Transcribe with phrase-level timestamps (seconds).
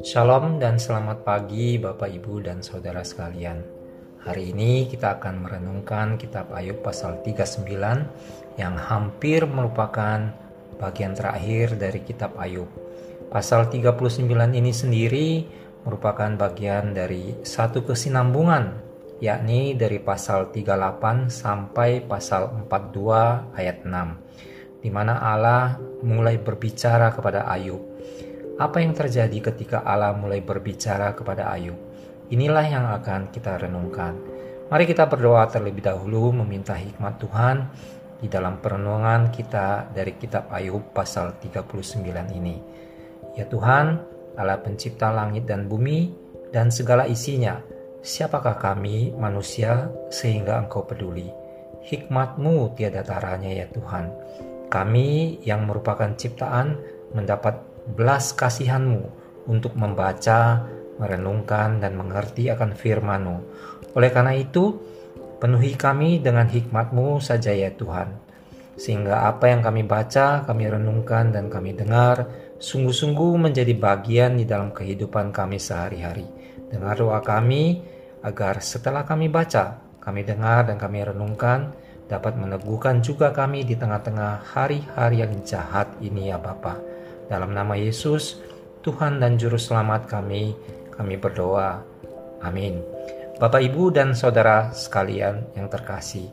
[0.00, 3.60] Shalom dan selamat pagi Bapak Ibu dan Saudara sekalian.
[4.24, 7.68] Hari ini kita akan merenungkan kitab Ayub pasal 39
[8.56, 10.32] yang hampir merupakan
[10.80, 12.72] bagian terakhir dari kitab Ayub.
[13.28, 14.24] Pasal 39
[14.56, 15.44] ini sendiri
[15.84, 18.80] merupakan bagian dari satu kesinambungan
[19.20, 24.51] yakni dari pasal 38 sampai pasal 42 ayat 6
[24.82, 27.92] di mana Allah mulai berbicara kepada Ayub
[28.60, 31.74] apa yang terjadi ketika Allah mulai berbicara kepada Ayub?
[32.28, 34.14] Inilah yang akan kita renungkan.
[34.68, 37.56] Mari kita berdoa terlebih dahulu meminta hikmat Tuhan
[38.22, 42.56] di dalam perenungan kita dari kitab Ayub pasal 39 ini.
[43.34, 43.98] Ya Tuhan,
[44.36, 46.12] Allah pencipta langit dan bumi
[46.52, 47.58] dan segala isinya,
[48.04, 51.32] siapakah kami manusia sehingga engkau peduli?
[51.82, 54.06] Hikmatmu tiada taranya ya Tuhan.
[54.72, 56.80] Kami yang merupakan ciptaan
[57.12, 57.60] mendapat
[57.92, 59.04] belas kasihanmu
[59.52, 60.64] untuk membaca,
[60.96, 63.36] merenungkan, dan mengerti akan firman-Mu.
[63.92, 64.80] Oleh karena itu,
[65.36, 68.16] penuhi kami dengan hikmat-Mu saja ya Tuhan.
[68.72, 72.24] Sehingga apa yang kami baca, kami renungkan, dan kami dengar,
[72.56, 76.24] sungguh-sungguh menjadi bagian di dalam kehidupan kami sehari-hari.
[76.72, 77.84] Dengar doa kami,
[78.24, 81.76] agar setelah kami baca, kami dengar dan kami renungkan,
[82.12, 86.76] dapat meneguhkan juga kami di tengah-tengah hari-hari yang jahat ini ya Bapak.
[87.32, 88.36] Dalam nama Yesus,
[88.84, 90.52] Tuhan dan Juru Selamat kami,
[90.92, 91.80] kami berdoa.
[92.44, 92.84] Amin.
[93.40, 96.28] Bapak, Ibu, dan saudara sekalian yang terkasih,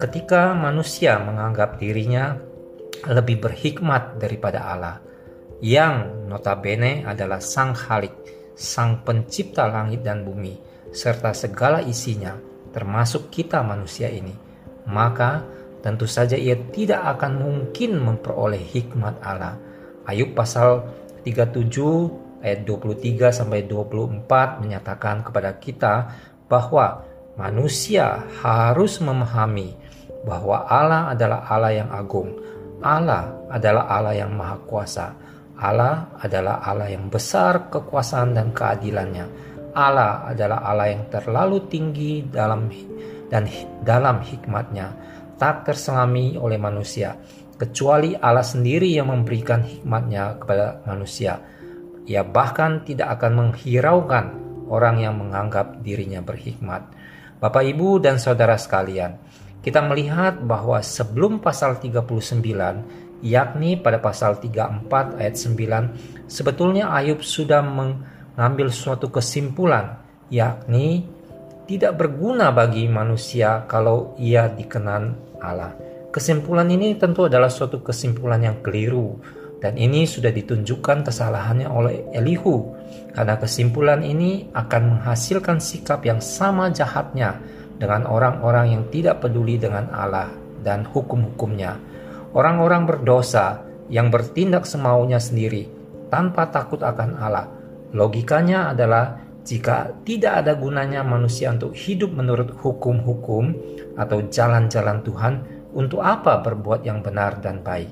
[0.00, 2.40] ketika manusia menganggap dirinya
[3.04, 4.96] lebih berhikmat daripada Allah,
[5.60, 8.14] yang notabene adalah Sang Khalik,
[8.56, 10.56] Sang Pencipta langit dan bumi,
[10.90, 12.34] serta segala isinya,
[12.72, 14.47] termasuk kita manusia ini,
[14.88, 15.44] maka
[15.84, 19.68] tentu saja ia tidak akan mungkin memperoleh hikmat Allah
[20.08, 20.88] Ayub pasal
[21.20, 24.24] 37 ayat 23 sampai 24
[24.64, 25.94] menyatakan kepada kita
[26.48, 27.04] bahwa
[27.36, 29.76] manusia harus memahami
[30.24, 32.40] bahwa Allah adalah Allah yang agung.
[32.80, 35.12] Allah adalah Allah yang maha kuasa.
[35.60, 39.26] Allah adalah Allah yang besar kekuasaan dan keadilannya.
[39.76, 42.72] Allah adalah Allah yang terlalu tinggi dalam
[43.28, 43.48] dan
[43.84, 44.92] dalam hikmatnya,
[45.38, 47.14] tak terselami oleh manusia
[47.58, 51.42] kecuali Allah sendiri yang memberikan hikmatnya kepada manusia.
[52.06, 54.26] Ia bahkan tidak akan menghiraukan
[54.70, 56.86] orang yang menganggap dirinya berhikmat.
[57.42, 59.18] Bapak, Ibu, dan saudara sekalian,
[59.60, 62.40] kita melihat bahwa sebelum pasal 39,
[63.20, 69.98] yakni pada pasal 34 ayat 9, sebetulnya Ayub sudah mengambil suatu kesimpulan,
[70.30, 71.06] yakni
[71.68, 75.76] tidak berguna bagi manusia kalau ia dikenan Allah.
[76.08, 79.20] Kesimpulan ini tentu adalah suatu kesimpulan yang keliru
[79.60, 82.72] dan ini sudah ditunjukkan kesalahannya oleh Elihu
[83.12, 87.36] karena kesimpulan ini akan menghasilkan sikap yang sama jahatnya
[87.76, 90.32] dengan orang-orang yang tidak peduli dengan Allah
[90.64, 91.76] dan hukum-hukumnya.
[92.32, 93.60] Orang-orang berdosa
[93.92, 95.68] yang bertindak semaunya sendiri
[96.08, 97.52] tanpa takut akan Allah.
[97.92, 103.56] Logikanya adalah jika tidak ada gunanya manusia untuk hidup menurut hukum-hukum
[103.96, 105.34] atau jalan-jalan Tuhan,
[105.72, 107.88] untuk apa berbuat yang benar dan baik?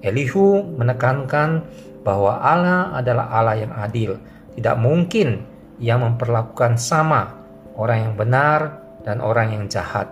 [0.00, 1.60] Elihu menekankan
[2.00, 4.16] bahwa Allah adalah Allah yang adil.
[4.56, 5.44] Tidak mungkin
[5.76, 7.36] ia memperlakukan sama
[7.76, 8.60] orang yang benar
[9.04, 10.08] dan orang yang jahat.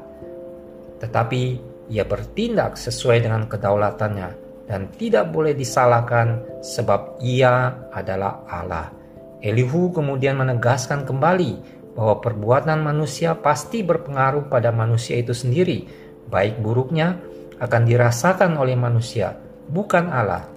[1.00, 1.42] Tetapi
[1.88, 4.28] ia bertindak sesuai dengan kedaulatannya
[4.68, 9.01] dan tidak boleh disalahkan sebab ia adalah Allah.
[9.42, 15.84] Elihu kemudian menegaskan kembali bahwa perbuatan manusia pasti berpengaruh pada manusia itu sendiri
[16.32, 17.20] baik buruknya
[17.60, 19.36] akan dirasakan oleh manusia,
[19.68, 20.48] bukan Allah.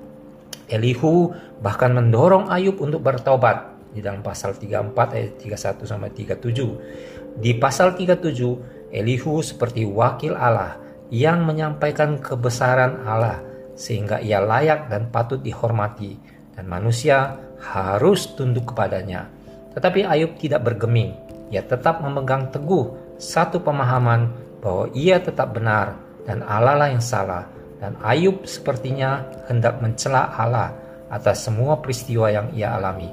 [0.65, 1.29] Elihu
[1.61, 7.37] bahkan mendorong Ayub untuk bertobat di dalam pasal 34 ayat 31 sampai 37.
[7.37, 10.81] Di pasal 37, Elihu seperti wakil Allah
[11.13, 13.43] yang menyampaikan kebesaran Allah
[13.77, 16.17] sehingga ia layak dan patut dihormati
[16.57, 19.27] dan manusia harus tunduk kepadanya.
[19.75, 21.15] Tetapi Ayub tidak bergeming,
[21.51, 24.31] ia tetap memegang teguh satu pemahaman
[24.63, 27.45] bahwa ia tetap benar dan Allah lah yang salah
[27.79, 30.73] dan Ayub sepertinya hendak mencela Allah
[31.11, 33.11] atas semua peristiwa yang ia alami.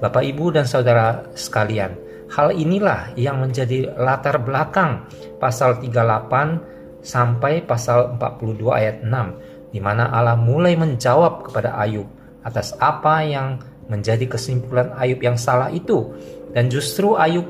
[0.00, 1.96] Bapak, Ibu, dan saudara sekalian,
[2.32, 5.04] hal inilah yang menjadi latar belakang
[5.40, 12.06] pasal 38 sampai pasal 42 ayat 6 di mana Allah mulai menjawab kepada Ayub
[12.44, 13.60] atas apa yang
[13.90, 16.14] menjadi kesimpulan Ayub yang salah itu
[16.54, 17.44] dan justru Ayub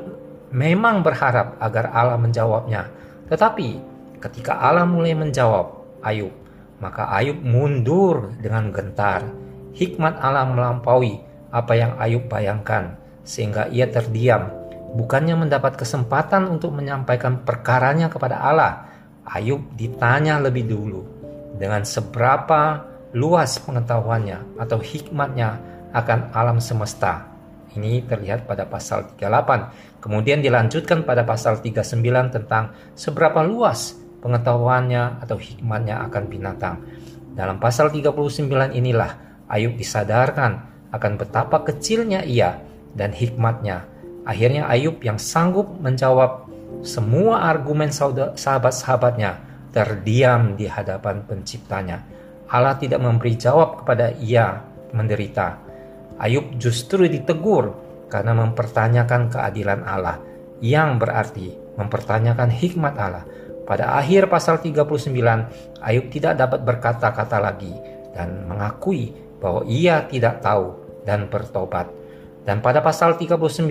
[0.51, 2.89] memang berharap agar Allah menjawabnya
[3.31, 3.79] tetapi
[4.19, 6.35] ketika Allah mulai menjawab Ayub,
[6.81, 9.23] Maka Ayub mundur dengan gentar.
[9.77, 11.21] Hikmat Allah melampaui
[11.53, 14.49] apa yang Ayub bayangkan, sehingga ia terdiam.
[14.97, 18.91] Bukannya mendapat kesempatan untuk menyampaikan perkaranya kepada Allah,
[19.29, 21.05] Ayub ditanya lebih dulu
[21.61, 22.83] dengan seberapa
[23.15, 25.61] luas pengetahuannya atau hikmatnya
[25.93, 27.27] akan alam semesta.
[27.71, 30.03] Ini terlihat pada pasal 38.
[30.03, 36.77] Kemudian dilanjutkan pada pasal 39 tentang seberapa luas pengetahuannya atau hikmatnya akan binatang.
[37.31, 39.11] Dalam pasal 39 inilah
[39.47, 42.59] Ayub disadarkan akan betapa kecilnya ia
[42.99, 43.87] dan hikmatnya.
[44.27, 46.51] Akhirnya Ayub yang sanggup menjawab
[46.83, 52.03] semua argumen sahabat-sahabatnya terdiam di hadapan penciptanya.
[52.51, 54.59] Allah tidak memberi jawab kepada ia
[54.91, 55.70] menderita.
[56.21, 57.73] Ayub justru ditegur
[58.13, 60.21] karena mempertanyakan keadilan Allah
[60.61, 63.25] yang berarti mempertanyakan hikmat Allah.
[63.65, 65.09] Pada akhir pasal 39,
[65.81, 67.73] Ayub tidak dapat berkata-kata lagi
[68.13, 70.77] dan mengakui bahwa ia tidak tahu
[71.09, 71.89] dan bertobat.
[72.45, 73.65] Dan pada pasal 39,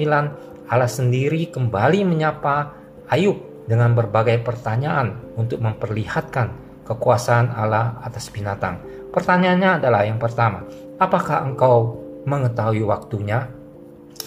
[0.69, 2.73] Allah sendiri kembali menyapa
[3.11, 8.81] Ayub dengan berbagai pertanyaan untuk memperlihatkan kekuasaan Allah atas binatang.
[9.13, 10.65] Pertanyaannya adalah yang pertama,
[10.97, 13.49] apakah engkau mengetahui waktunya?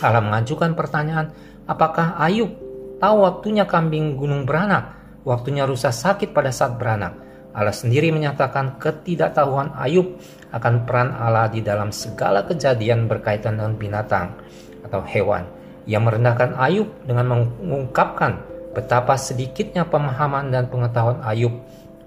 [0.03, 1.31] Allah mengajukan pertanyaan,
[1.71, 2.51] apakah Ayub
[2.99, 5.03] tahu waktunya kambing gunung beranak?
[5.23, 7.15] waktunya rusa sakit pada saat beranak.
[7.53, 10.17] Allah sendiri menyatakan ketidaktahuan Ayub
[10.57, 14.33] akan peran Allah di dalam segala kejadian berkaitan dengan binatang
[14.81, 15.45] atau hewan.
[15.85, 18.41] Ia merendahkan Ayub dengan mengungkapkan
[18.73, 21.53] betapa sedikitnya pemahaman dan pengetahuan Ayub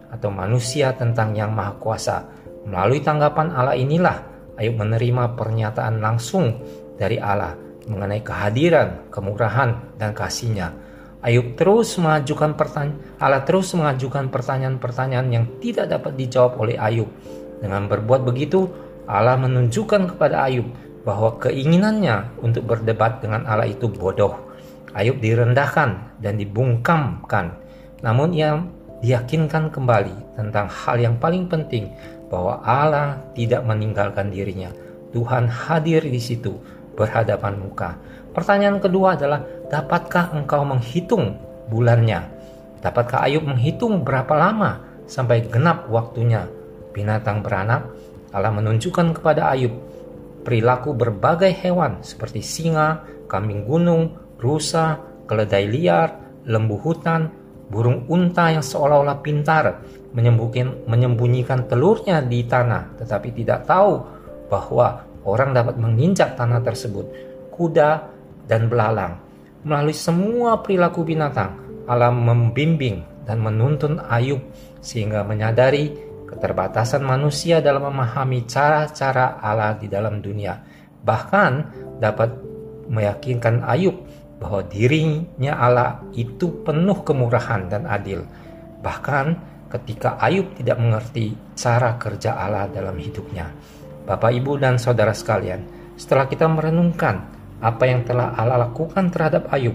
[0.10, 2.26] atau manusia tentang yang maha kuasa.
[2.66, 4.18] Melalui tanggapan Allah inilah
[4.56, 6.64] Ayub menerima pernyataan langsung
[6.96, 7.56] dari Allah
[7.86, 10.86] mengenai kehadiran, kemurahan, dan kasihnya
[11.26, 17.10] Ayub terus mengajukan pertanyaan, Allah terus mengajukan pertanyaan-pertanyaan yang tidak dapat dijawab oleh Ayub.
[17.58, 18.70] Dengan berbuat begitu,
[19.10, 20.70] Allah menunjukkan kepada Ayub
[21.02, 24.38] bahwa keinginannya untuk berdebat dengan Allah itu bodoh.
[24.94, 27.58] Ayub direndahkan dan dibungkamkan.
[28.06, 28.62] Namun ia
[29.02, 31.90] diyakinkan kembali tentang hal yang paling penting
[32.32, 34.74] bahwa Allah tidak meninggalkan dirinya.
[35.16, 36.58] Tuhan hadir di situ
[36.96, 37.96] berhadapan muka.
[38.36, 41.40] Pertanyaan kedua adalah, dapatkah engkau menghitung
[41.72, 42.28] bulannya?
[42.84, 46.46] Dapatkah Ayub menghitung berapa lama sampai genap waktunya?
[46.92, 47.88] Binatang beranak,
[48.36, 49.72] Allah menunjukkan kepada Ayub
[50.46, 57.34] perilaku berbagai hewan seperti singa, kambing gunung, rusa, keledai liar, lembu hutan,
[57.70, 59.82] burung unta yang seolah-olah pintar
[60.88, 64.00] menyembunyikan telurnya di tanah tetapi tidak tahu
[64.48, 67.06] bahwa orang dapat menginjak tanah tersebut.
[67.50, 68.06] Kuda
[68.46, 69.18] dan belalang.
[69.66, 71.58] Melalui semua perilaku binatang,
[71.90, 74.40] Allah membimbing dan menuntun Ayub
[74.86, 75.98] sehingga menyadari
[76.30, 80.62] keterbatasan manusia dalam memahami cara-cara Allah di dalam dunia.
[81.02, 81.52] Bahkan
[81.98, 82.30] dapat
[82.86, 84.06] meyakinkan Ayub
[84.40, 88.24] bahwa dirinya Allah itu penuh kemurahan dan adil.
[88.84, 89.26] Bahkan
[89.72, 93.50] ketika Ayub tidak mengerti cara kerja Allah dalam hidupnya.
[94.06, 95.66] Bapak, Ibu, dan saudara sekalian,
[95.98, 97.26] setelah kita merenungkan
[97.64, 99.74] apa yang telah Allah lakukan terhadap Ayub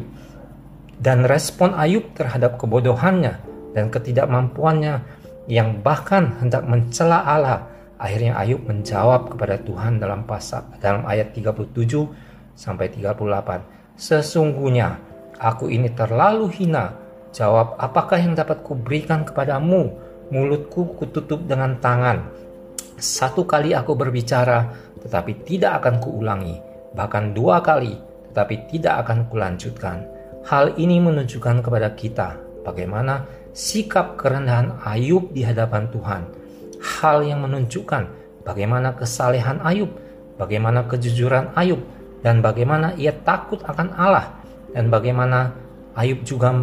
[1.01, 3.41] dan respon Ayub terhadap kebodohannya
[3.73, 5.01] dan ketidakmampuannya
[5.49, 7.67] yang bahkan hendak mencela Allah.
[8.01, 11.75] Akhirnya Ayub menjawab kepada Tuhan dalam pasal dalam ayat 37
[12.57, 13.80] sampai 38.
[14.01, 14.97] Sesungguhnya
[15.37, 16.97] aku ini terlalu hina.
[17.37, 19.93] Jawab, apakah yang dapat kuberikan kepadamu?
[20.33, 22.33] Mulutku kututup dengan tangan.
[22.97, 24.73] Satu kali aku berbicara,
[25.05, 27.99] tetapi tidak akan kuulangi bahkan dua kali,
[28.31, 30.07] tetapi tidak akan kulanjutkan.
[30.47, 36.23] Hal ini menunjukkan kepada kita bagaimana sikap kerendahan Ayub di hadapan Tuhan.
[36.81, 38.09] Hal yang menunjukkan
[38.43, 39.93] bagaimana kesalehan Ayub,
[40.41, 41.85] bagaimana kejujuran Ayub,
[42.21, 44.29] dan bagaimana ia takut akan Allah,
[44.77, 45.53] dan bagaimana
[45.97, 46.55] Ayub juga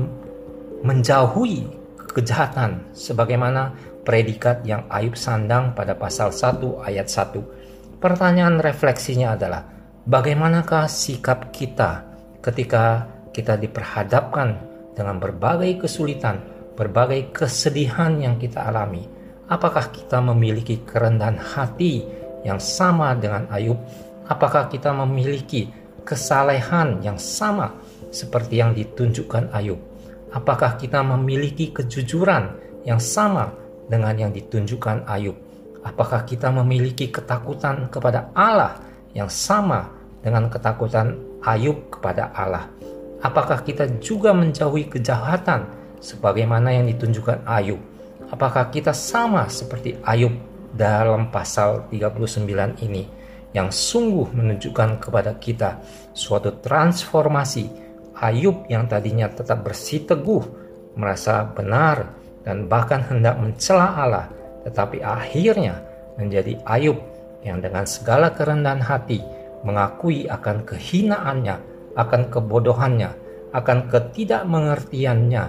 [0.86, 1.68] menjauhi
[2.14, 3.74] kejahatan sebagaimana
[4.08, 8.00] predikat yang Ayub sandang pada pasal 1 ayat 1.
[8.00, 9.66] Pertanyaan refleksinya adalah,
[10.08, 12.06] bagaimanakah sikap kita
[12.40, 14.56] ketika kita diperhadapkan
[14.96, 16.40] dengan berbagai kesulitan,
[16.78, 19.04] berbagai kesedihan yang kita alami?
[19.52, 22.06] Apakah kita memiliki kerendahan hati
[22.46, 23.78] yang sama dengan Ayub?
[24.28, 25.72] Apakah kita memiliki
[26.04, 27.76] kesalehan yang sama
[28.12, 29.80] seperti yang ditunjukkan Ayub?
[30.36, 32.52] Apakah kita memiliki kejujuran
[32.84, 33.56] yang sama
[33.88, 35.36] dengan yang ditunjukkan Ayub?
[35.84, 38.84] Apakah kita memiliki ketakutan kepada Allah
[39.16, 39.88] yang sama
[40.20, 42.68] dengan ketakutan Ayub kepada Allah.
[43.24, 45.64] Apakah kita juga menjauhi kejahatan
[46.04, 47.80] sebagaimana yang ditunjukkan Ayub?
[48.32, 50.34] apakah kita sama seperti Ayub
[50.76, 53.08] dalam pasal 39 ini
[53.58, 55.82] yang sungguh menunjukkan kepada kita
[56.14, 57.90] suatu transformasi.
[58.18, 60.42] Ayub yang tadinya tetap bersiteguh,
[60.98, 62.14] merasa benar
[62.46, 64.26] dan bahkan hendak mencela Allah,
[64.66, 65.82] tetapi akhirnya
[66.18, 66.98] menjadi Ayub
[67.46, 69.22] yang dengan segala kerendahan hati
[69.62, 71.58] mengakui akan kehinaannya,
[71.94, 73.14] akan kebodohannya,
[73.54, 75.44] akan ketidakmengertiannya,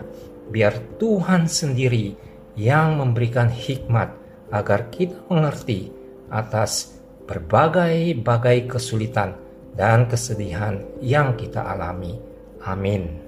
[0.52, 2.16] biar Tuhan sendiri
[2.56, 4.12] yang memberikan hikmat
[4.52, 5.92] agar kita mengerti
[6.28, 6.98] atas
[7.28, 9.37] berbagai-bagai kesulitan
[9.76, 12.16] dan kesedihan yang kita alami.
[12.64, 13.27] Amin.